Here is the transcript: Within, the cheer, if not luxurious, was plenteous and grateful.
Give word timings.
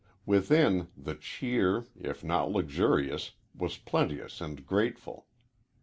Within, 0.25 0.87
the 0.97 1.13
cheer, 1.13 1.85
if 1.95 2.23
not 2.23 2.49
luxurious, 2.51 3.33
was 3.55 3.77
plenteous 3.77 4.41
and 4.41 4.65
grateful. 4.65 5.27